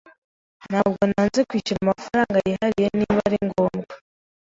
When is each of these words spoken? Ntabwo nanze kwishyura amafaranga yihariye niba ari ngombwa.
Ntabwo 0.69 1.01
nanze 1.11 1.39
kwishyura 1.49 1.81
amafaranga 1.85 2.37
yihariye 2.47 2.87
niba 2.97 3.19
ari 3.27 3.37
ngombwa. 3.47 3.95